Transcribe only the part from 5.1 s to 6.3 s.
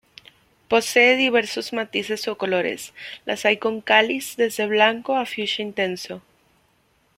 a fucsia intenso.